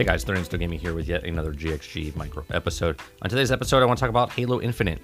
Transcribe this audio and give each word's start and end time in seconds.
Hey 0.00 0.06
guys, 0.06 0.24
30 0.24 0.44
Still 0.44 0.58
Gaming 0.58 0.78
here 0.78 0.94
with 0.94 1.06
yet 1.06 1.24
another 1.24 1.52
GXG 1.52 2.16
micro 2.16 2.42
episode. 2.52 2.98
On 3.20 3.28
today's 3.28 3.52
episode, 3.52 3.82
I 3.82 3.84
want 3.84 3.98
to 3.98 4.00
talk 4.00 4.08
about 4.08 4.30
Halo 4.32 4.58
Infinite. 4.62 4.98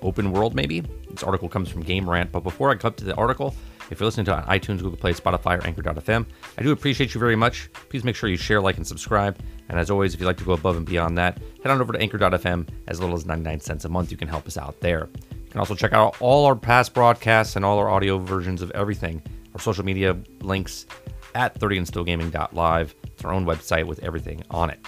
Open 0.00 0.32
world, 0.32 0.54
maybe? 0.54 0.80
This 1.10 1.22
article 1.22 1.46
comes 1.46 1.68
from 1.68 1.82
Game 1.82 2.08
Rant, 2.08 2.32
but 2.32 2.40
before 2.40 2.70
I 2.70 2.76
come 2.76 2.94
to 2.94 3.04
the 3.04 3.14
article, 3.16 3.54
if 3.90 4.00
you're 4.00 4.06
listening 4.06 4.24
to 4.24 4.32
it 4.32 4.36
on 4.36 4.44
iTunes, 4.44 4.78
Google 4.78 4.96
Play, 4.96 5.12
Spotify, 5.12 5.58
or 5.58 5.66
Anchor.fm, 5.66 6.24
I 6.56 6.62
do 6.62 6.72
appreciate 6.72 7.12
you 7.12 7.20
very 7.20 7.36
much. 7.36 7.70
Please 7.90 8.02
make 8.02 8.16
sure 8.16 8.30
you 8.30 8.38
share, 8.38 8.62
like, 8.62 8.78
and 8.78 8.86
subscribe. 8.86 9.38
And 9.68 9.78
as 9.78 9.90
always, 9.90 10.14
if 10.14 10.20
you'd 10.20 10.26
like 10.26 10.38
to 10.38 10.44
go 10.44 10.52
above 10.52 10.78
and 10.78 10.86
beyond 10.86 11.18
that, 11.18 11.38
head 11.62 11.70
on 11.70 11.82
over 11.82 11.92
to 11.92 12.00
Anchor.fm. 12.00 12.66
As 12.88 13.00
little 13.00 13.16
as 13.16 13.26
99 13.26 13.60
cents 13.60 13.84
a 13.84 13.90
month, 13.90 14.10
you 14.10 14.16
can 14.16 14.28
help 14.28 14.46
us 14.46 14.56
out 14.56 14.80
there. 14.80 15.10
You 15.32 15.50
can 15.50 15.60
also 15.60 15.74
check 15.74 15.92
out 15.92 16.16
all 16.20 16.46
our 16.46 16.56
past 16.56 16.94
broadcasts 16.94 17.56
and 17.56 17.64
all 17.64 17.78
our 17.78 17.90
audio 17.90 18.16
versions 18.16 18.62
of 18.62 18.70
everything, 18.70 19.22
our 19.52 19.60
social 19.60 19.84
media 19.84 20.16
links 20.40 20.86
at 21.34 21.60
30andstillgaming.live. 21.60 22.94
Our 23.24 23.32
own 23.32 23.46
website 23.46 23.86
with 23.86 24.02
everything 24.02 24.42
on 24.50 24.70
it. 24.70 24.78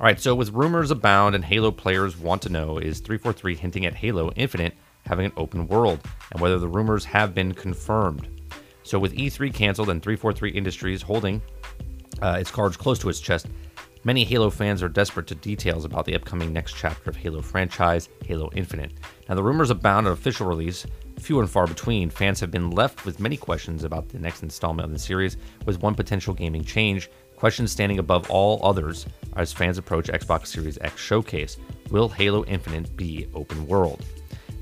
All 0.00 0.06
right, 0.06 0.18
so 0.18 0.34
with 0.34 0.52
rumors 0.52 0.90
abound 0.90 1.34
and 1.34 1.44
Halo 1.44 1.70
players 1.70 2.16
want 2.16 2.40
to 2.42 2.48
know, 2.48 2.78
is 2.78 3.00
343 3.00 3.54
hinting 3.54 3.86
at 3.86 3.94
Halo 3.94 4.30
Infinite 4.32 4.74
having 5.06 5.26
an 5.26 5.32
open 5.36 5.66
world 5.66 6.00
and 6.32 6.40
whether 6.40 6.58
the 6.58 6.68
rumors 6.68 7.04
have 7.04 7.34
been 7.34 7.52
confirmed? 7.52 8.26
So 8.82 8.98
with 8.98 9.14
E3 9.14 9.52
canceled 9.52 9.90
and 9.90 10.02
343 10.02 10.50
Industries 10.52 11.02
holding 11.02 11.42
uh, 12.22 12.38
its 12.40 12.50
cards 12.50 12.76
close 12.76 12.98
to 13.00 13.08
its 13.08 13.20
chest, 13.20 13.46
many 14.04 14.24
Halo 14.24 14.48
fans 14.48 14.82
are 14.82 14.88
desperate 14.88 15.26
to 15.26 15.34
details 15.34 15.84
about 15.84 16.06
the 16.06 16.14
upcoming 16.14 16.52
next 16.52 16.76
chapter 16.76 17.10
of 17.10 17.16
Halo 17.16 17.42
franchise, 17.42 18.08
Halo 18.24 18.50
Infinite. 18.54 18.92
Now 19.28 19.34
the 19.34 19.42
rumors 19.42 19.70
abound 19.70 20.06
at 20.06 20.12
official 20.12 20.46
release, 20.46 20.86
few 21.18 21.40
and 21.40 21.50
far 21.50 21.66
between, 21.66 22.08
fans 22.08 22.40
have 22.40 22.50
been 22.50 22.70
left 22.70 23.04
with 23.04 23.20
many 23.20 23.36
questions 23.36 23.84
about 23.84 24.08
the 24.08 24.18
next 24.18 24.42
installment 24.42 24.86
of 24.86 24.92
the 24.92 24.98
series, 24.98 25.36
with 25.66 25.82
one 25.82 25.94
potential 25.94 26.32
gaming 26.32 26.64
change 26.64 27.10
Questions 27.40 27.72
standing 27.72 27.98
above 27.98 28.30
all 28.30 28.60
others 28.62 29.06
as 29.34 29.50
fans 29.50 29.78
approach 29.78 30.08
Xbox 30.08 30.48
Series 30.48 30.76
X 30.82 31.00
showcase 31.00 31.56
Will 31.90 32.06
Halo 32.06 32.44
Infinite 32.44 32.94
be 32.98 33.28
open 33.32 33.66
world? 33.66 34.04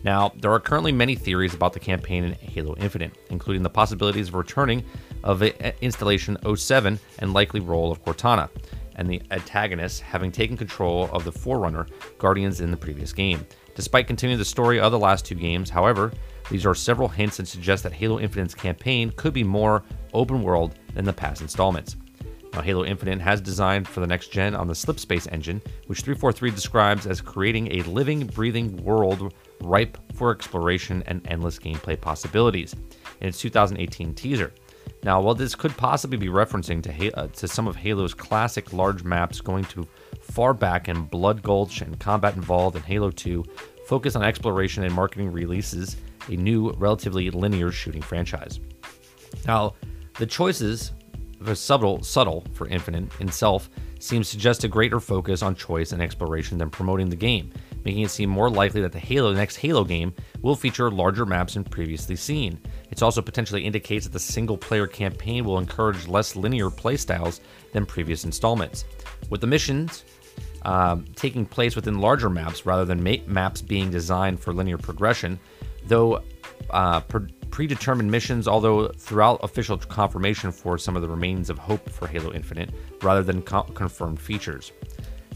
Now, 0.05 0.33
there 0.39 0.53
are 0.53 0.61
currently 0.61 0.93
many 0.93 1.17
theories 1.17 1.55
about 1.55 1.73
the 1.73 1.81
campaign 1.81 2.23
in 2.23 2.35
Halo 2.35 2.77
Infinite, 2.77 3.19
including 3.31 3.65
the 3.65 3.69
possibilities 3.69 4.29
of 4.29 4.37
returning 4.37 4.85
of 5.25 5.43
uh, 5.43 5.51
Installation 5.81 6.39
07 6.55 7.01
and 7.19 7.35
likely 7.35 7.59
role 7.59 7.91
of 7.91 8.05
Cortana, 8.05 8.49
and 8.95 9.11
the 9.11 9.21
antagonists 9.33 9.99
having 9.99 10.31
taken 10.31 10.57
control 10.57 11.11
of 11.13 11.25
the 11.25 11.33
Forerunner 11.33 11.89
Guardians 12.19 12.61
in 12.61 12.71
the 12.71 12.77
previous 12.77 13.13
game. 13.13 13.45
Despite 13.75 14.07
continuing 14.07 14.39
the 14.39 14.45
story 14.45 14.79
of 14.79 14.93
the 14.93 14.99
last 15.01 15.25
two 15.25 15.35
games, 15.35 15.69
however, 15.69 16.13
these 16.49 16.65
are 16.65 16.77
several 16.77 17.09
hints 17.09 17.41
and 17.41 17.49
suggest 17.49 17.83
that 17.83 17.93
Halo 17.93 18.21
Infinite's 18.21 18.55
campaign 18.55 19.13
could 19.17 19.35
be 19.35 19.43
more 19.43 19.83
open 20.15 20.45
world 20.45 20.79
than 20.95 21.05
the 21.05 21.13
past 21.13 21.43
installments. 21.43 21.97
Now, 22.59 22.65
Halo 22.65 22.85
Infinite 22.85 23.21
has 23.21 23.41
designed 23.41 23.87
for 23.87 24.01
the 24.01 24.07
next 24.09 24.33
gen 24.33 24.57
on 24.57 24.67
the 24.67 24.75
Slipspace 24.75 25.31
engine, 25.31 25.63
which 25.87 26.01
343 26.01 26.51
describes 26.51 27.07
as 27.07 27.21
creating 27.21 27.71
a 27.71 27.83
living, 27.83 28.27
breathing 28.27 28.83
world 28.83 29.33
ripe 29.61 29.97
for 30.15 30.33
exploration 30.33 31.05
and 31.07 31.25
endless 31.29 31.57
gameplay 31.61 32.01
possibilities 32.01 32.75
in 33.21 33.29
its 33.29 33.41
2018 33.41 34.13
teaser. 34.13 34.53
Now, 35.05 35.21
while 35.21 35.37
this 35.37 35.55
could 35.55 35.77
possibly 35.77 36.19
be 36.19 36.27
referencing 36.27 36.83
to, 36.83 37.13
uh, 37.17 37.29
to 37.29 37.47
some 37.47 37.69
of 37.69 37.77
Halo's 37.77 38.13
classic 38.13 38.73
large 38.73 39.05
maps 39.05 39.41
going 39.41 39.63
to 39.67 39.87
far 40.21 40.53
back 40.53 40.89
in 40.89 41.05
Blood 41.05 41.45
Gulch 41.45 41.81
and 41.81 42.01
Combat 42.01 42.37
Evolved 42.37 42.75
in 42.75 42.83
Halo 42.83 43.13
2, 43.13 43.45
focus 43.87 44.17
on 44.17 44.25
exploration 44.25 44.83
and 44.83 44.93
marketing 44.93 45.31
releases 45.31 45.97
a 46.27 46.33
new, 46.33 46.73
relatively 46.73 47.31
linear 47.31 47.71
shooting 47.71 48.03
franchise. 48.03 48.59
Now, 49.47 49.75
the 50.15 50.27
choices 50.27 50.91
the 51.41 51.55
subtle, 51.55 52.03
subtle 52.03 52.45
for 52.53 52.67
Infinite 52.69 53.09
itself 53.21 53.71
seems 54.01 54.27
to 54.27 54.33
suggest 54.33 54.65
a 54.65 54.69
greater 54.69 55.01
focus 55.01 55.43
on 55.43 55.55
choice 55.55 55.93
and 55.93 56.03
exploration 56.03 56.59
than 56.59 56.71
promoting 56.71 57.09
the 57.09 57.17
game, 57.17 57.51
making 57.85 58.03
it 58.03 58.11
seem 58.11 58.31
more 58.31 58.51
likely 58.51 58.81
that 58.81 58.93
the 58.93 58.99
Halo 58.99 59.33
the 59.33 59.39
next 59.39 59.57
Halo 59.57 59.85
game 59.85 60.13
will 60.43 60.55
feature 60.55 60.91
larger 60.91 61.27
maps 61.27 61.55
than 61.55 61.65
previously 61.65 62.17
seen. 62.17 62.59
It 62.91 63.03
also 63.03 63.23
potentially 63.23 63.65
indicates 63.65 64.07
that 64.07 64.13
the 64.13 64.19
single-player 64.19 64.87
campaign 64.87 65.45
will 65.45 65.59
encourage 65.59 66.07
less 66.07 66.37
linear 66.37 66.71
playstyles 66.71 67.41
than 67.73 67.87
previous 67.87 68.25
installments, 68.25 68.85
with 69.31 69.41
the 69.41 69.47
missions 69.47 70.05
uh, 70.63 70.97
taking 71.15 71.47
place 71.47 71.77
within 71.77 72.01
larger 72.01 72.31
maps 72.31 72.67
rather 72.67 72.85
than 72.85 73.03
ma- 73.03 73.25
maps 73.27 73.63
being 73.63 73.91
designed 73.91 74.41
for 74.41 74.53
linear 74.53 74.79
progression. 74.79 75.39
Though 75.87 76.23
uh, 76.71 77.01
predetermined 77.51 78.11
missions, 78.11 78.47
although 78.47 78.89
throughout 78.89 79.41
official 79.43 79.77
confirmation 79.77 80.53
for 80.53 80.79
some 80.79 80.97
of 80.97 81.03
the 81.03 81.09
remains 81.09 81.51
of 81.51 81.59
hope 81.59 81.89
for 81.91 82.07
Halo 82.07 82.33
Infinite, 82.33 82.71
rather 83.03 83.23
than 83.23 83.43
co- 83.43 83.63
confirmed 83.63 84.21
features. 84.21 84.73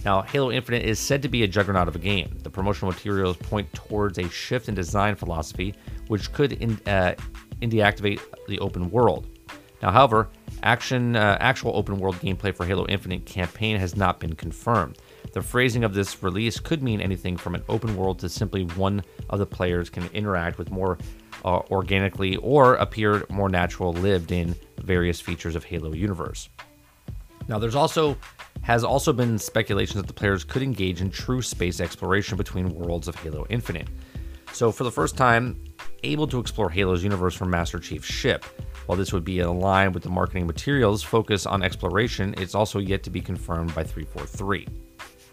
Now, 0.05 0.23
Halo 0.23 0.51
Infinite 0.51 0.83
is 0.83 0.99
said 0.99 1.23
to 1.23 1.29
be 1.29 1.45
a 1.45 1.49
juggernaut 1.49 1.89
of 1.89 1.95
a 1.95 1.99
game. 1.99 2.37
The 2.43 2.51
promotional 2.51 2.91
materials 2.91 3.37
point 3.37 3.73
towards 3.73 4.19
a 4.19 4.29
shift 4.29 4.69
in 4.69 4.75
design 4.75 5.15
philosophy, 5.15 5.75
which 6.09 6.33
could 6.33 6.53
in, 6.55 6.81
uh, 6.87 7.15
the 7.61 8.59
open 8.59 8.91
world. 8.91 9.29
Now, 9.81 9.91
however, 9.91 10.29
action, 10.63 11.17
uh, 11.17 11.37
actual 11.41 11.77
open 11.77 11.99
world 11.99 12.17
gameplay 12.17 12.55
for 12.55 12.65
Halo 12.65 12.87
Infinite 12.89 13.27
campaign 13.27 13.79
has 13.79 13.97
not 13.97 14.21
been 14.21 14.35
confirmed. 14.35 14.99
The 15.33 15.43
phrasing 15.43 15.83
of 15.83 15.95
this 15.95 16.23
release 16.23 16.61
could 16.61 16.83
mean 16.83 17.01
anything 17.01 17.37
from 17.37 17.55
an 17.55 17.65
open 17.69 17.97
world 17.97 18.19
to 18.21 18.29
simply 18.29 18.65
one 18.65 19.03
of 19.31 19.39
the 19.39 19.47
players 19.47 19.89
can 19.91 20.09
interact 20.13 20.59
with 20.59 20.71
more 20.71 20.99
uh, 21.45 21.61
organically 21.71 22.37
or 22.37 22.75
appeared 22.75 23.29
more 23.31 23.49
natural 23.49 23.93
lived 23.93 24.33
in 24.33 24.55
various 24.79 25.21
features 25.21 25.57
of 25.57 25.65
Halo 25.65 25.93
universe. 25.93 26.49
Now, 27.49 27.59
there's 27.59 27.75
also 27.75 28.17
has 28.63 28.85
also 28.85 29.13
been 29.13 29.39
speculation 29.39 30.01
that 30.01 30.07
the 30.07 30.13
players 30.13 30.45
could 30.45 30.63
engage 30.63 31.01
in 31.01 31.11
true 31.11 31.43
space 31.43 31.81
exploration 31.81 32.37
between 32.37 32.69
worlds 32.69 33.09
of 33.09 33.17
Halo 33.17 33.45
Infinite. 33.51 33.89
So, 34.53 34.71
for 34.71 34.85
the 34.85 34.91
first 34.91 35.17
time, 35.17 35.63
able 36.05 36.27
to 36.29 36.39
explore 36.39 36.71
Halo's 36.71 37.03
universe 37.03 37.35
from 37.35 37.51
Master 37.51 37.79
Chief's 37.79 38.07
ship. 38.07 38.45
While 38.87 38.99
this 38.99 39.13
would 39.13 39.25
be 39.25 39.41
in 39.41 39.61
line 39.61 39.93
with 39.93 40.03
the 40.03 40.09
marketing 40.09 40.47
materials 40.47 41.03
focus 41.03 41.47
on 41.47 41.63
exploration, 41.63 42.35
it's 42.37 42.55
also 42.55 42.79
yet 42.79 43.03
to 43.05 43.11
be 43.11 43.21
confirmed 43.21 43.75
by 43.75 43.85
343. 43.85 44.67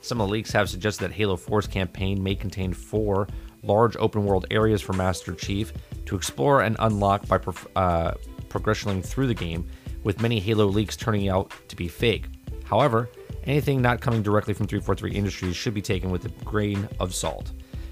Some 0.02 0.22
of 0.22 0.28
the 0.28 0.32
leaks 0.32 0.52
have 0.52 0.70
suggested 0.70 1.04
that 1.04 1.12
Halo 1.12 1.36
4's 1.36 1.68
campaign 1.68 2.24
may 2.24 2.36
contain 2.36 2.74
four 2.74 3.28
large 3.64 3.98
open 3.98 4.26
world 4.26 4.46
areas 4.52 4.82
for 4.82 4.94
Master 4.94 5.34
Chief 5.34 5.74
to 6.10 6.16
explore 6.16 6.62
and 6.62 6.76
unlock 6.80 7.28
by 7.28 7.40
uh, 7.76 8.14
progressing 8.50 9.00
through 9.00 9.28
the 9.28 9.34
game, 9.34 9.70
with 10.04 10.22
many 10.22 10.40
Halo 10.40 10.66
leaks 10.66 10.96
turning 10.96 11.30
out 11.30 11.54
to 11.68 11.76
be 11.76 11.88
fake. 11.88 12.26
However, 12.64 13.10
anything 13.44 13.80
not 13.80 14.02
coming 14.02 14.24
directly 14.24 14.56
from 14.56 14.66
343 14.66 15.12
Industries 15.12 15.56
should 15.56 15.76
be 15.76 15.84
taken 15.84 16.10
with 16.10 16.26
a 16.26 16.30
grain 16.44 16.90
of 17.00 17.14
salt. 17.14 17.52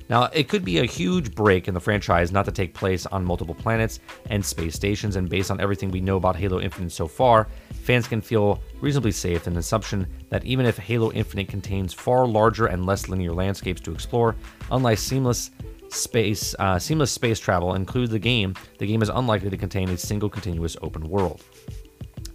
Now, 0.10 0.30
it 0.34 0.50
could 0.50 0.66
be 0.66 0.80
a 0.80 0.86
huge 0.86 1.36
break 1.36 1.68
in 1.68 1.76
the 1.76 1.80
franchise 1.80 2.32
not 2.32 2.46
to 2.46 2.52
take 2.52 2.74
place 2.74 3.06
on 3.06 3.24
multiple 3.24 3.54
planets 3.54 4.00
and 4.32 4.44
space 4.44 4.74
stations, 4.74 5.16
and 5.16 5.30
based 5.30 5.52
on 5.52 5.62
everything 5.62 5.92
we 5.92 6.02
know 6.02 6.18
about 6.18 6.38
Halo 6.38 6.60
Infinite 6.60 6.94
so 6.94 7.08
far, 7.08 7.48
fans 7.84 8.08
can 8.08 8.22
feel 8.22 8.64
reasonably 8.82 9.12
safe 9.12 9.46
in 9.46 9.54
the 9.54 9.60
assumption 9.60 10.08
that 10.30 10.44
even 10.44 10.66
if 10.66 10.80
Halo 10.80 11.12
Infinite 11.12 11.50
contains 11.50 11.94
far 11.94 12.26
larger 12.26 12.66
and 12.66 12.88
less 12.88 13.10
linear 13.10 13.34
landscapes 13.34 13.82
to 13.82 13.92
explore, 13.92 14.36
unlike 14.72 14.98
seamless 14.98 15.52
space 15.90 16.56
uh, 16.60 16.80
seamless 16.80 17.12
space 17.12 17.40
travel 17.40 17.76
includes 17.76 18.12
the 18.12 18.20
game, 18.20 18.56
the 18.78 18.88
game 18.88 19.02
is 19.02 19.10
unlikely 19.10 19.50
to 19.50 19.58
contain 19.58 19.90
a 19.90 19.98
single 19.98 20.30
continuous 20.30 20.78
open 20.82 21.08
world. 21.10 21.44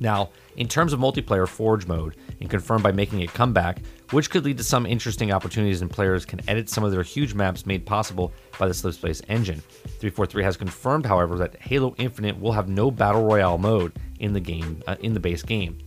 Now, 0.00 0.30
in 0.56 0.66
terms 0.66 0.92
of 0.92 0.98
multiplayer 1.00 1.46
Forge 1.46 1.86
mode, 1.86 2.16
and 2.40 2.50
confirmed 2.50 2.82
by 2.82 2.90
making 2.90 3.22
a 3.22 3.26
comeback, 3.28 3.78
which 4.10 4.30
could 4.30 4.44
lead 4.44 4.58
to 4.58 4.64
some 4.64 4.84
interesting 4.84 5.32
opportunities 5.32 5.80
and 5.80 5.90
players 5.90 6.26
can 6.26 6.40
edit 6.48 6.68
some 6.68 6.82
of 6.82 6.90
their 6.90 7.04
huge 7.04 7.34
maps 7.34 7.64
made 7.64 7.86
possible 7.86 8.32
by 8.58 8.66
the 8.66 8.74
Slipspace 8.74 9.22
engine. 9.28 9.60
343 10.00 10.42
has 10.42 10.56
confirmed, 10.56 11.06
however, 11.06 11.38
that 11.38 11.56
Halo 11.56 11.94
Infinite 11.98 12.38
will 12.38 12.52
have 12.52 12.68
no 12.68 12.90
battle 12.90 13.24
royale 13.24 13.58
mode 13.58 13.92
in 14.18 14.32
the 14.32 14.40
game 14.40 14.82
uh, 14.88 14.96
in 15.00 15.14
the 15.14 15.20
base 15.20 15.42
game. 15.42 15.78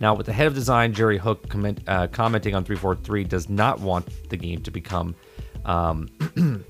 Now, 0.00 0.14
with 0.14 0.26
the 0.26 0.32
head 0.32 0.46
of 0.46 0.54
design 0.54 0.92
Jerry 0.92 1.18
Hook 1.18 1.48
comment, 1.48 1.80
uh, 1.86 2.08
commenting 2.08 2.54
on 2.54 2.64
343, 2.64 3.24
does 3.24 3.48
not 3.48 3.80
want 3.80 4.06
the 4.28 4.36
game 4.36 4.60
to 4.62 4.70
become, 4.70 5.14
um, 5.64 6.08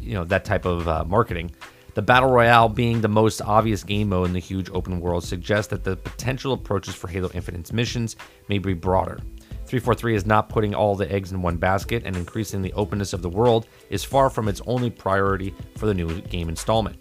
you 0.00 0.14
know, 0.14 0.24
that 0.24 0.44
type 0.44 0.64
of 0.64 0.88
uh, 0.88 1.04
marketing. 1.04 1.50
The 1.94 2.02
Battle 2.02 2.30
Royale 2.30 2.68
being 2.68 3.00
the 3.00 3.08
most 3.08 3.42
obvious 3.42 3.82
game 3.82 4.10
mode 4.10 4.28
in 4.28 4.32
the 4.32 4.38
huge 4.38 4.70
open 4.70 5.00
world 5.00 5.24
suggests 5.24 5.70
that 5.70 5.82
the 5.82 5.96
potential 5.96 6.52
approaches 6.52 6.94
for 6.94 7.08
Halo 7.08 7.30
Infinite's 7.34 7.72
missions 7.72 8.16
may 8.48 8.58
be 8.58 8.74
broader. 8.74 9.18
343 9.66 10.14
is 10.14 10.26
not 10.26 10.48
putting 10.48 10.74
all 10.74 10.94
the 10.96 11.10
eggs 11.12 11.32
in 11.32 11.42
one 11.42 11.56
basket, 11.56 12.02
and 12.04 12.16
increasing 12.16 12.62
the 12.62 12.72
openness 12.72 13.12
of 13.12 13.22
the 13.22 13.28
world 13.28 13.66
is 13.88 14.02
far 14.02 14.30
from 14.30 14.48
its 14.48 14.60
only 14.66 14.90
priority 14.90 15.54
for 15.76 15.86
the 15.86 15.94
new 15.94 16.20
game 16.22 16.48
installment 16.48 16.96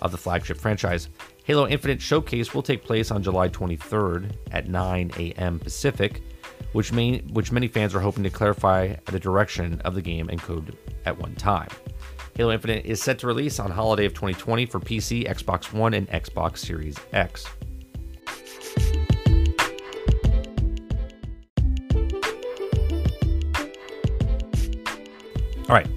of 0.00 0.12
the 0.12 0.18
flagship 0.18 0.58
franchise. 0.58 1.08
Halo 1.44 1.66
Infinite 1.66 2.02
Showcase 2.02 2.54
will 2.54 2.62
take 2.62 2.84
place 2.84 3.10
on 3.10 3.22
July 3.22 3.48
23rd 3.48 4.32
at 4.52 4.68
9 4.68 5.12
a.m. 5.16 5.58
Pacific, 5.58 6.22
which, 6.72 6.90
which 6.90 7.52
many 7.52 7.68
fans 7.68 7.94
are 7.94 8.00
hoping 8.00 8.24
to 8.24 8.30
clarify 8.30 8.94
the 9.06 9.18
direction 9.18 9.80
of 9.84 9.94
the 9.94 10.02
game 10.02 10.28
and 10.28 10.42
code 10.42 10.76
at 11.06 11.18
one 11.18 11.34
time. 11.36 11.70
Halo 12.38 12.52
Infinite 12.52 12.86
is 12.86 13.02
set 13.02 13.18
to 13.18 13.26
release 13.26 13.58
on 13.58 13.72
holiday 13.72 14.04
of 14.04 14.14
2020 14.14 14.64
for 14.66 14.78
PC, 14.78 15.28
Xbox 15.28 15.72
One, 15.72 15.92
and 15.92 16.08
Xbox 16.08 16.58
Series 16.58 16.96
X. 17.12 17.44
All 25.68 25.74
right, 25.74 25.88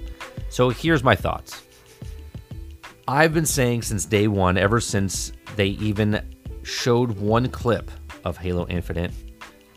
so 0.50 0.70
here's 0.70 1.04
my 1.04 1.16
thoughts. 1.16 1.62
I've 3.08 3.36
been 3.36 3.46
saying 3.46 3.84
since 3.84 4.06
day 4.06 4.28
one, 4.28 4.58
ever 4.58 4.80
since 4.80 5.34
they 5.56 5.68
even 5.68 6.28
showed 6.64 7.20
one 7.20 7.50
clip 7.50 7.92
of 8.26 8.36
Halo 8.36 8.66
Infinite, 8.68 9.12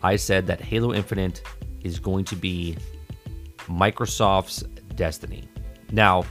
I 0.02 0.16
said 0.16 0.46
that 0.46 0.62
Halo 0.62 0.94
Infinite 0.94 1.42
is 1.82 1.98
going 1.98 2.24
to 2.24 2.36
be 2.36 2.78
Microsoft's 3.68 4.62
destiny. 4.94 5.46
Now, 5.92 6.24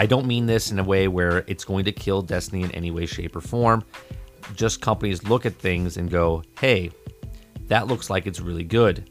I 0.00 0.06
don't 0.06 0.24
mean 0.26 0.46
this 0.46 0.70
in 0.70 0.78
a 0.78 0.82
way 0.82 1.08
where 1.08 1.44
it's 1.46 1.62
going 1.62 1.84
to 1.84 1.92
kill 1.92 2.22
Destiny 2.22 2.62
in 2.62 2.70
any 2.70 2.90
way, 2.90 3.04
shape, 3.04 3.36
or 3.36 3.42
form. 3.42 3.84
Just 4.54 4.80
companies 4.80 5.24
look 5.24 5.44
at 5.44 5.54
things 5.54 5.98
and 5.98 6.08
go, 6.08 6.42
hey, 6.58 6.90
that 7.66 7.86
looks 7.86 8.08
like 8.08 8.26
it's 8.26 8.40
really 8.40 8.64
good. 8.64 9.10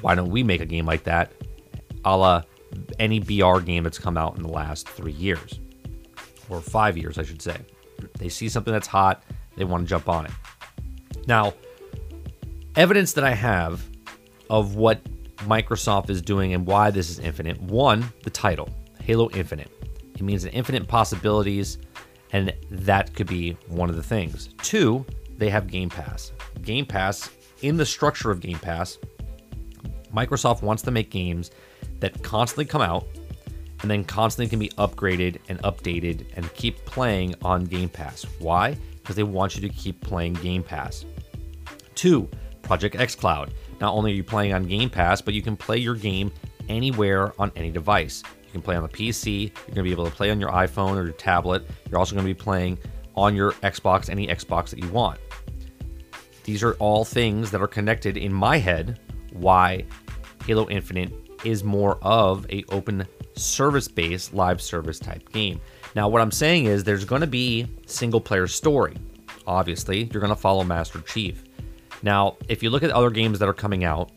Why 0.00 0.14
don't 0.14 0.30
we 0.30 0.42
make 0.42 0.62
a 0.62 0.66
game 0.66 0.86
like 0.86 1.04
that? 1.04 1.30
A 2.06 2.16
la 2.16 2.42
any 2.98 3.20
BR 3.20 3.58
game 3.60 3.84
that's 3.84 3.98
come 3.98 4.16
out 4.16 4.38
in 4.38 4.42
the 4.42 4.48
last 4.48 4.88
three 4.88 5.12
years 5.12 5.60
or 6.48 6.62
five 6.62 6.96
years, 6.96 7.18
I 7.18 7.22
should 7.22 7.42
say. 7.42 7.58
They 8.18 8.30
see 8.30 8.48
something 8.48 8.72
that's 8.72 8.86
hot, 8.86 9.22
they 9.56 9.64
want 9.64 9.84
to 9.84 9.90
jump 9.90 10.08
on 10.08 10.24
it. 10.24 10.32
Now, 11.26 11.52
evidence 12.76 13.12
that 13.12 13.24
I 13.24 13.34
have 13.34 13.86
of 14.48 14.74
what 14.74 15.04
Microsoft 15.40 16.08
is 16.08 16.22
doing 16.22 16.54
and 16.54 16.66
why 16.66 16.90
this 16.90 17.10
is 17.10 17.18
infinite 17.18 17.60
one, 17.60 18.10
the 18.22 18.30
title, 18.30 18.70
Halo 19.02 19.28
Infinite. 19.32 19.70
It 20.20 20.24
means 20.24 20.44
an 20.44 20.50
infinite 20.50 20.86
possibilities, 20.86 21.78
and 22.32 22.52
that 22.70 23.14
could 23.14 23.26
be 23.26 23.56
one 23.68 23.88
of 23.88 23.96
the 23.96 24.02
things. 24.02 24.50
Two, 24.62 25.04
they 25.38 25.48
have 25.48 25.66
Game 25.66 25.88
Pass. 25.88 26.32
Game 26.60 26.84
Pass, 26.84 27.30
in 27.62 27.78
the 27.78 27.86
structure 27.86 28.30
of 28.30 28.40
Game 28.40 28.58
Pass, 28.58 28.98
Microsoft 30.14 30.62
wants 30.62 30.82
to 30.82 30.90
make 30.90 31.10
games 31.10 31.50
that 32.00 32.22
constantly 32.22 32.66
come 32.66 32.82
out 32.82 33.06
and 33.80 33.90
then 33.90 34.04
constantly 34.04 34.50
can 34.50 34.58
be 34.58 34.68
upgraded 34.70 35.38
and 35.48 35.58
updated 35.62 36.26
and 36.36 36.52
keep 36.52 36.76
playing 36.84 37.34
on 37.42 37.64
Game 37.64 37.88
Pass. 37.88 38.24
Why? 38.40 38.76
Because 39.02 39.16
they 39.16 39.22
want 39.22 39.56
you 39.56 39.62
to 39.66 39.74
keep 39.74 40.00
playing 40.02 40.34
Game 40.34 40.62
Pass. 40.62 41.06
Two, 41.94 42.28
Project 42.62 42.94
xCloud. 42.94 43.50
Not 43.80 43.94
only 43.94 44.12
are 44.12 44.14
you 44.14 44.22
playing 44.22 44.52
on 44.52 44.66
Game 44.66 44.90
Pass, 44.90 45.22
but 45.22 45.32
you 45.32 45.40
can 45.40 45.56
play 45.56 45.78
your 45.78 45.94
game 45.94 46.30
anywhere 46.68 47.32
on 47.40 47.50
any 47.56 47.70
device. 47.70 48.22
You 48.50 48.54
can 48.54 48.62
play 48.62 48.74
on 48.74 48.82
the 48.82 48.88
PC, 48.88 49.42
you're 49.44 49.64
going 49.66 49.76
to 49.76 49.82
be 49.84 49.92
able 49.92 50.06
to 50.06 50.10
play 50.10 50.32
on 50.32 50.40
your 50.40 50.50
iPhone 50.50 50.96
or 50.96 51.04
your 51.04 51.12
tablet. 51.12 51.64
You're 51.88 52.00
also 52.00 52.16
going 52.16 52.26
to 52.26 52.34
be 52.34 52.38
playing 52.38 52.78
on 53.14 53.36
your 53.36 53.52
Xbox, 53.52 54.10
any 54.10 54.26
Xbox 54.26 54.70
that 54.70 54.82
you 54.82 54.88
want. 54.88 55.20
These 56.42 56.64
are 56.64 56.72
all 56.74 57.04
things 57.04 57.52
that 57.52 57.62
are 57.62 57.68
connected 57.68 58.16
in 58.16 58.32
my 58.32 58.58
head 58.58 58.98
why 59.32 59.84
Halo 60.46 60.68
Infinite 60.68 61.12
is 61.44 61.62
more 61.62 61.98
of 62.02 62.44
a 62.50 62.64
open 62.70 63.06
service-based 63.36 64.34
live 64.34 64.60
service 64.60 64.98
type 64.98 65.30
game. 65.30 65.60
Now 65.94 66.08
what 66.08 66.20
I'm 66.20 66.32
saying 66.32 66.64
is 66.64 66.82
there's 66.82 67.04
going 67.04 67.20
to 67.20 67.28
be 67.28 67.68
single 67.86 68.20
player 68.20 68.48
story. 68.48 68.96
Obviously, 69.46 70.10
you're 70.12 70.20
going 70.20 70.34
to 70.34 70.36
follow 70.36 70.64
Master 70.64 71.00
Chief. 71.02 71.44
Now, 72.02 72.36
if 72.48 72.64
you 72.64 72.70
look 72.70 72.82
at 72.82 72.90
other 72.90 73.10
games 73.10 73.38
that 73.38 73.48
are 73.48 73.54
coming 73.54 73.84
out, 73.84 74.10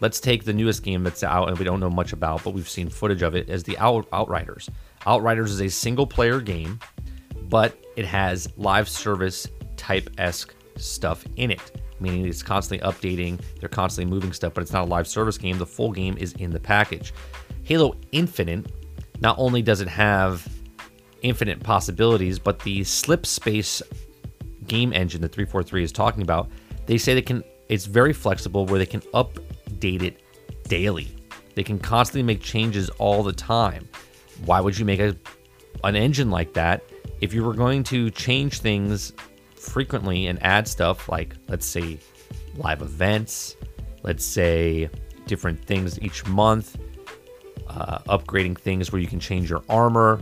let's 0.00 0.20
take 0.20 0.44
the 0.44 0.52
newest 0.52 0.82
game 0.82 1.04
that's 1.04 1.22
out 1.22 1.48
and 1.48 1.58
we 1.58 1.64
don't 1.64 1.80
know 1.80 1.90
much 1.90 2.12
about, 2.12 2.42
but 2.42 2.54
we've 2.54 2.68
seen 2.68 2.88
footage 2.88 3.22
of 3.22 3.34
it 3.34 3.48
as 3.48 3.62
the 3.62 3.76
out- 3.78 4.08
Outriders. 4.12 4.68
Outriders 5.06 5.50
is 5.50 5.60
a 5.60 5.68
single 5.68 6.06
player 6.06 6.40
game, 6.40 6.78
but 7.48 7.76
it 7.96 8.04
has 8.04 8.48
live 8.56 8.88
service 8.88 9.46
type 9.76 10.10
esque 10.18 10.54
stuff 10.76 11.24
in 11.36 11.50
it, 11.50 11.80
meaning 12.00 12.26
it's 12.26 12.42
constantly 12.42 12.86
updating, 12.86 13.40
they're 13.60 13.68
constantly 13.68 14.10
moving 14.10 14.32
stuff, 14.32 14.54
but 14.54 14.62
it's 14.62 14.72
not 14.72 14.84
a 14.84 14.86
live 14.86 15.06
service 15.06 15.38
game. 15.38 15.58
The 15.58 15.66
full 15.66 15.92
game 15.92 16.16
is 16.18 16.32
in 16.34 16.50
the 16.50 16.60
package. 16.60 17.12
Halo 17.62 17.96
Infinite, 18.12 18.72
not 19.20 19.36
only 19.38 19.62
does 19.62 19.80
it 19.80 19.88
have 19.88 20.46
infinite 21.22 21.62
possibilities, 21.62 22.38
but 22.38 22.58
the 22.60 22.80
Slipspace 22.80 23.82
game 24.66 24.92
engine 24.92 25.20
that 25.20 25.32
343 25.32 25.84
is 25.84 25.92
talking 25.92 26.22
about, 26.22 26.48
they 26.86 26.96
say 26.96 27.14
they 27.14 27.22
can 27.22 27.44
it's 27.68 27.86
very 27.86 28.12
flexible 28.12 28.66
where 28.66 28.80
they 28.80 28.86
can 28.86 29.00
update 29.80 30.02
it 30.02 30.20
daily. 30.68 31.08
They 31.54 31.62
can 31.62 31.78
constantly 31.78 32.22
make 32.22 32.40
changes 32.40 32.90
all 32.90 33.22
the 33.22 33.32
time. 33.32 33.88
Why 34.44 34.60
would 34.60 34.78
you 34.78 34.84
make 34.84 35.00
a 35.00 35.16
an 35.82 35.96
engine 35.96 36.30
like 36.30 36.52
that 36.54 36.82
if 37.20 37.32
you 37.32 37.42
were 37.42 37.54
going 37.54 37.82
to 37.84 38.10
change 38.10 38.60
things 38.60 39.12
frequently 39.54 40.26
and 40.26 40.42
add 40.42 40.68
stuff 40.68 41.08
like 41.08 41.36
let's 41.48 41.66
say 41.66 41.98
live 42.56 42.82
events, 42.82 43.56
let's 44.02 44.24
say 44.24 44.90
different 45.26 45.64
things 45.64 46.00
each 46.00 46.26
month, 46.26 46.78
uh, 47.68 47.98
upgrading 48.00 48.58
things 48.58 48.92
where 48.92 49.00
you 49.00 49.06
can 49.06 49.20
change 49.20 49.48
your 49.48 49.62
armor. 49.68 50.20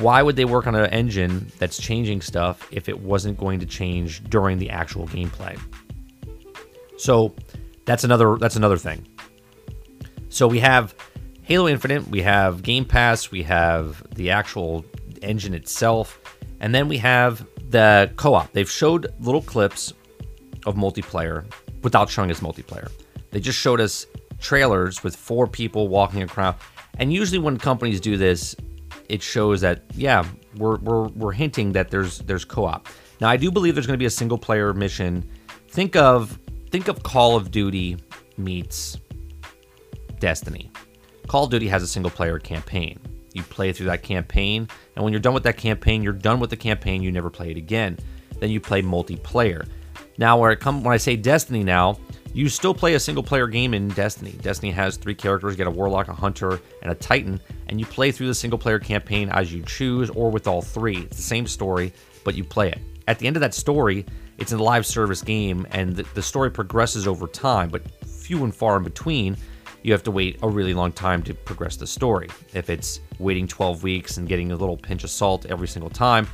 Why 0.00 0.22
would 0.22 0.36
they 0.36 0.44
work 0.44 0.66
on 0.66 0.74
an 0.74 0.90
engine 0.90 1.50
that's 1.58 1.78
changing 1.78 2.20
stuff 2.20 2.68
if 2.70 2.88
it 2.88 2.98
wasn't 2.98 3.38
going 3.38 3.60
to 3.60 3.66
change 3.66 4.22
during 4.24 4.58
the 4.58 4.68
actual 4.68 5.06
gameplay? 5.08 5.58
So 6.98 7.34
that's 7.86 8.04
another 8.04 8.36
that's 8.36 8.56
another 8.56 8.76
thing. 8.76 9.06
So 10.28 10.46
we 10.46 10.58
have 10.58 10.94
Halo 11.42 11.68
Infinite, 11.68 12.06
we 12.08 12.20
have 12.22 12.62
Game 12.62 12.84
Pass, 12.84 13.30
we 13.30 13.42
have 13.44 14.02
the 14.14 14.30
actual 14.30 14.84
engine 15.22 15.54
itself, 15.54 16.20
and 16.60 16.74
then 16.74 16.88
we 16.88 16.98
have 16.98 17.46
the 17.70 18.12
co-op. 18.16 18.52
They've 18.52 18.70
showed 18.70 19.14
little 19.20 19.40
clips 19.40 19.94
of 20.66 20.74
multiplayer 20.74 21.46
without 21.82 22.10
showing 22.10 22.30
us 22.30 22.40
multiplayer. 22.40 22.90
They 23.30 23.40
just 23.40 23.58
showed 23.58 23.80
us 23.80 24.06
trailers 24.40 25.02
with 25.02 25.14
four 25.16 25.46
people 25.46 25.88
walking 25.88 26.28
around. 26.36 26.56
And 26.98 27.12
usually 27.12 27.38
when 27.38 27.56
companies 27.56 28.00
do 28.00 28.16
this, 28.16 28.56
it 29.08 29.22
shows 29.22 29.60
that 29.60 29.84
yeah, 29.94 30.24
we're 30.56 30.78
we're 30.78 31.08
we're 31.08 31.32
hinting 31.32 31.72
that 31.72 31.90
there's 31.90 32.18
there's 32.20 32.44
co-op. 32.44 32.88
Now 33.20 33.28
I 33.28 33.36
do 33.36 33.50
believe 33.50 33.74
there's 33.74 33.86
going 33.86 33.96
to 33.96 34.02
be 34.02 34.06
a 34.06 34.10
single 34.10 34.38
player 34.38 34.72
mission. 34.74 35.28
Think 35.68 35.94
of 35.94 36.38
think 36.70 36.88
of 36.88 37.02
Call 37.02 37.36
of 37.36 37.50
Duty 37.50 37.96
meets 38.36 38.98
Destiny. 40.18 40.70
Call 41.26 41.44
of 41.44 41.50
Duty 41.50 41.68
has 41.68 41.82
a 41.82 41.86
single 41.86 42.10
player 42.10 42.38
campaign. 42.38 42.98
You 43.32 43.42
play 43.42 43.72
through 43.72 43.86
that 43.86 44.02
campaign, 44.02 44.68
and 44.94 45.04
when 45.04 45.12
you're 45.12 45.20
done 45.20 45.34
with 45.34 45.42
that 45.42 45.56
campaign, 45.56 46.02
you're 46.02 46.12
done 46.12 46.40
with 46.40 46.50
the 46.50 46.56
campaign, 46.56 47.02
you 47.02 47.12
never 47.12 47.30
play 47.30 47.50
it 47.50 47.56
again. 47.56 47.98
Then 48.38 48.50
you 48.50 48.60
play 48.60 48.82
multiplayer. 48.82 49.68
Now 50.18 50.38
where 50.38 50.52
it 50.52 50.60
come 50.60 50.82
when 50.82 50.94
I 50.94 50.96
say 50.96 51.16
Destiny 51.16 51.62
now, 51.62 51.98
you 52.32 52.48
still 52.48 52.74
play 52.74 52.94
a 52.94 53.00
single 53.00 53.22
player 53.22 53.46
game 53.46 53.74
in 53.74 53.88
Destiny. 53.88 54.32
Destiny 54.32 54.70
has 54.72 54.96
three 54.96 55.14
characters 55.14 55.52
you 55.52 55.56
get 55.56 55.66
a 55.66 55.70
Warlock, 55.70 56.08
a 56.08 56.14
Hunter, 56.14 56.60
and 56.82 56.92
a 56.92 56.94
Titan, 56.94 57.40
and 57.68 57.80
you 57.80 57.86
play 57.86 58.12
through 58.12 58.26
the 58.26 58.34
single 58.34 58.58
player 58.58 58.78
campaign 58.78 59.28
as 59.30 59.52
you 59.52 59.62
choose 59.62 60.10
or 60.10 60.30
with 60.30 60.46
all 60.46 60.62
three. 60.62 60.98
It's 60.98 61.16
the 61.16 61.22
same 61.22 61.46
story, 61.46 61.92
but 62.24 62.34
you 62.34 62.44
play 62.44 62.70
it. 62.70 62.78
At 63.06 63.18
the 63.18 63.26
end 63.26 63.36
of 63.36 63.40
that 63.40 63.54
story, 63.54 64.04
it's 64.38 64.52
a 64.52 64.58
live 64.58 64.84
service 64.84 65.22
game, 65.22 65.66
and 65.70 65.94
the, 65.94 66.02
the 66.14 66.22
story 66.22 66.50
progresses 66.50 67.06
over 67.06 67.26
time, 67.26 67.70
but 67.70 67.82
few 68.06 68.44
and 68.44 68.54
far 68.54 68.76
in 68.76 68.82
between. 68.82 69.36
You 69.82 69.92
have 69.92 70.02
to 70.02 70.10
wait 70.10 70.38
a 70.42 70.48
really 70.48 70.74
long 70.74 70.90
time 70.90 71.22
to 71.22 71.34
progress 71.34 71.76
the 71.76 71.86
story. 71.86 72.28
If 72.54 72.68
it's 72.70 73.00
waiting 73.20 73.46
12 73.46 73.84
weeks 73.84 74.16
and 74.16 74.26
getting 74.26 74.50
a 74.50 74.56
little 74.56 74.76
pinch 74.76 75.04
of 75.04 75.10
salt 75.10 75.46
every 75.46 75.68
single 75.68 75.90
time 75.90 76.26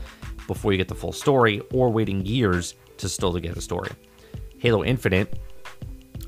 before 0.46 0.72
you 0.72 0.78
get 0.78 0.88
the 0.88 0.94
full 0.94 1.12
story, 1.12 1.60
or 1.72 1.90
waiting 1.90 2.24
years 2.24 2.74
to 2.96 3.08
still 3.08 3.32
to 3.32 3.40
get 3.40 3.56
a 3.56 3.60
story. 3.60 3.90
Halo 4.58 4.84
Infinite 4.84 5.38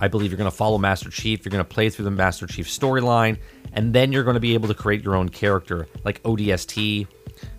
I 0.01 0.09
believe 0.09 0.31
you're 0.31 0.39
going 0.39 0.51
to 0.51 0.57
follow 0.57 0.79
Master 0.79 1.11
Chief. 1.11 1.45
You're 1.45 1.51
going 1.51 1.65
to 1.65 1.69
play 1.69 1.89
through 1.89 2.05
the 2.05 2.11
Master 2.11 2.47
Chief 2.47 2.67
storyline, 2.67 3.39
and 3.73 3.95
then 3.95 4.13
you're 4.13 4.25
going 4.25 4.35
to 4.35 4.41
be 4.41 4.55
able 4.55 4.69
to 4.69 4.75
create 4.75 5.03
your 5.03 5.15
own 5.15 5.29
character, 5.29 5.87
like 6.05 6.23
ODST. 6.25 7.07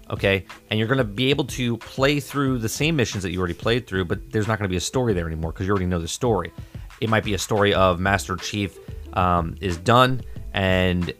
Okay, 0.10 0.46
and 0.70 0.78
you're 0.78 0.88
going 0.88 1.00
to 1.00 1.04
be 1.04 1.32
able 1.32 1.46
to 1.46 1.78
play 1.78 2.20
through 2.20 2.60
the 2.60 2.70
same 2.70 2.96
missions 2.96 3.24
that 3.24 3.32
you 3.32 3.40
already 3.40 3.56
played 3.56 3.88
through, 3.88 4.06
but 4.06 4.32
there's 4.32 4.48
not 4.48 4.60
going 4.60 4.68
to 4.68 4.72
be 4.72 4.78
a 4.78 4.82
story 4.82 5.14
there 5.14 5.26
anymore 5.26 5.52
because 5.52 5.66
you 5.66 5.72
already 5.72 5.88
know 5.88 6.00
the 6.00 6.08
story. 6.08 6.54
It 7.02 7.10
might 7.10 7.24
be 7.24 7.34
a 7.34 7.40
story 7.40 7.74
of 7.74 8.00
Master 8.00 8.36
Chief 8.36 8.78
um, 9.14 9.56
is 9.62 9.78
done, 9.78 10.22
and 10.54 11.12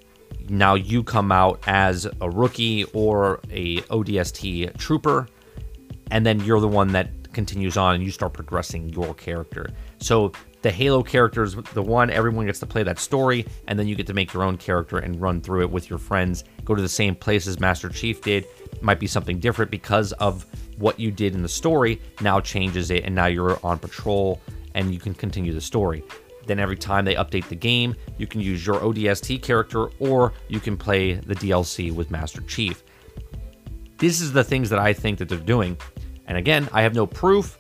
now 0.50 0.75
you 0.75 1.04
come 1.04 1.32
out 1.32 1.63
as 1.65 2.08
a 2.22 2.30
rookie 2.30 2.84
or 2.94 3.39
a 3.50 3.77
ODST 3.77 4.77
trooper, 4.77 5.27
and 6.12 6.25
then 6.25 6.39
you're 6.42 6.60
the 6.60 6.68
one 6.68 6.92
that 6.92 7.10
continues 7.34 7.77
on 7.77 7.96
and 7.96 8.04
you 8.04 8.12
start 8.12 8.34
progressing 8.34 8.89
your 8.89 9.13
character. 9.13 9.70
So 10.00 10.32
the 10.62 10.72
Halo 10.72 11.04
characters, 11.04 11.56
the 11.74 11.84
one 11.84 12.10
everyone 12.10 12.48
gets 12.48 12.60
to 12.62 12.65
play 12.65 12.82
that 12.82 12.98
story, 12.98 13.46
and 13.68 13.77
then 13.77 13.88
you 13.88 13.96
get 13.96 14.08
to 14.08 14.13
make 14.13 14.34
your 14.34 14.42
own 14.42 14.58
character 14.58 14.98
and 14.98 15.22
run 15.22 15.42
through 15.42 15.62
it 15.62 15.70
with 15.70 15.89
your 15.89 16.00
friends. 16.00 16.44
Go 16.63 16.74
to 16.74 16.82
the 16.82 16.89
same 16.89 17.13
places 17.13 17.60
Master 17.60 17.89
Chief 17.89 18.22
did. 18.22 18.48
Might 18.82 19.00
be 19.00 19.08
something 19.08 19.39
different 19.39 19.72
because 19.72 20.12
of 20.13 20.46
what 20.77 21.00
you 21.00 21.12
did 21.12 21.36
in 21.36 21.41
the 21.41 21.50
story. 21.50 22.01
Now 22.22 22.39
changes 22.39 22.91
it, 22.91 23.03
and 23.03 23.15
now 23.15 23.27
you're 23.27 23.60
on 23.63 23.79
patrol 23.79 24.41
and 24.74 24.94
you 24.94 25.00
can 25.00 25.13
continue 25.13 25.53
the 25.53 25.62
story. 25.62 26.03
Then 26.46 26.60
every 26.60 26.75
time 26.75 27.05
they 27.05 27.15
update 27.15 27.48
the 27.48 27.55
game, 27.55 27.96
you 28.17 28.27
can 28.27 28.41
use 28.41 28.65
your 28.65 28.75
ODST 28.75 29.41
character 29.41 29.88
or 30.00 30.34
you 30.48 30.60
can 30.60 30.77
play 30.77 31.13
the 31.13 31.36
DLC 31.36 31.91
with 31.91 32.12
Master 32.12 32.41
Chief. 32.41 32.84
This 33.98 34.22
is 34.22 34.32
the 34.32 34.44
things 34.44 34.70
that 34.70 34.79
I 34.79 34.94
think 34.94 35.17
that 35.20 35.29
they're 35.29 35.39
doing. 35.39 35.77
And 36.27 36.38
again, 36.38 36.70
I 36.72 36.82
have 36.82 36.94
no 36.94 37.08
proof, 37.08 37.58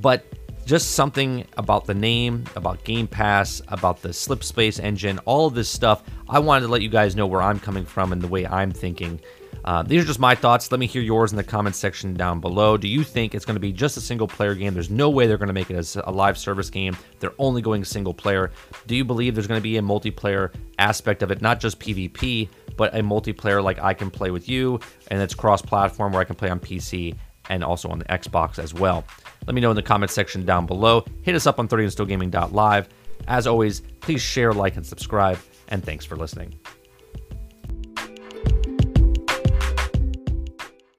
but 0.00 0.24
just 0.64 0.92
something 0.92 1.46
about 1.58 1.84
the 1.84 1.94
name, 1.94 2.44
about 2.56 2.82
Game 2.84 3.06
Pass, 3.06 3.60
about 3.68 4.00
the 4.00 4.08
Slipspace 4.08 4.82
engine, 4.82 5.18
all 5.26 5.46
of 5.46 5.54
this 5.54 5.68
stuff. 5.68 6.02
I 6.28 6.38
wanted 6.38 6.66
to 6.66 6.72
let 6.72 6.80
you 6.80 6.88
guys 6.88 7.14
know 7.14 7.26
where 7.26 7.42
I'm 7.42 7.60
coming 7.60 7.84
from 7.84 8.12
and 8.12 8.22
the 8.22 8.28
way 8.28 8.46
I'm 8.46 8.72
thinking. 8.72 9.20
Uh, 9.64 9.82
these 9.82 10.02
are 10.02 10.06
just 10.06 10.20
my 10.20 10.34
thoughts. 10.34 10.70
Let 10.70 10.78
me 10.78 10.86
hear 10.86 11.00
yours 11.00 11.32
in 11.32 11.36
the 11.36 11.44
comments 11.44 11.78
section 11.78 12.14
down 12.14 12.40
below. 12.40 12.76
Do 12.76 12.86
you 12.86 13.02
think 13.02 13.34
it's 13.34 13.46
going 13.46 13.56
to 13.56 13.60
be 13.60 13.72
just 13.72 13.96
a 13.96 14.00
single 14.00 14.28
player 14.28 14.54
game? 14.54 14.74
There's 14.74 14.90
no 14.90 15.08
way 15.08 15.26
they're 15.26 15.38
going 15.38 15.48
to 15.48 15.54
make 15.54 15.70
it 15.70 15.76
as 15.76 15.96
a 16.04 16.10
live 16.10 16.36
service 16.36 16.68
game. 16.68 16.96
They're 17.18 17.32
only 17.38 17.62
going 17.62 17.84
single 17.84 18.12
player. 18.12 18.50
Do 18.86 18.94
you 18.94 19.04
believe 19.04 19.34
there's 19.34 19.46
going 19.46 19.58
to 19.58 19.62
be 19.62 19.78
a 19.78 19.82
multiplayer 19.82 20.52
aspect 20.78 21.22
of 21.22 21.30
it, 21.30 21.40
not 21.40 21.60
just 21.60 21.80
PvP, 21.80 22.48
but 22.76 22.94
a 22.94 22.98
multiplayer 22.98 23.62
like 23.62 23.78
I 23.78 23.94
can 23.94 24.10
play 24.10 24.30
with 24.30 24.48
you 24.48 24.80
and 25.10 25.22
it's 25.22 25.34
cross 25.34 25.62
platform 25.62 26.12
where 26.12 26.20
I 26.20 26.24
can 26.24 26.36
play 26.36 26.50
on 26.50 26.60
PC 26.60 27.16
and 27.48 27.64
also 27.64 27.88
on 27.88 27.98
the 27.98 28.04
Xbox 28.06 28.58
as 28.58 28.74
well? 28.74 29.04
Let 29.46 29.54
me 29.54 29.62
know 29.62 29.70
in 29.70 29.76
the 29.76 29.82
comments 29.82 30.12
section 30.12 30.44
down 30.44 30.66
below. 30.66 31.04
Hit 31.22 31.34
us 31.34 31.46
up 31.46 31.58
on 31.58 31.68
30andstillgaming.live. 31.68 32.88
As 33.28 33.46
always, 33.46 33.80
please 34.00 34.20
share, 34.20 34.52
like, 34.52 34.76
and 34.76 34.84
subscribe, 34.84 35.38
and 35.68 35.82
thanks 35.82 36.04
for 36.04 36.16
listening. 36.16 36.54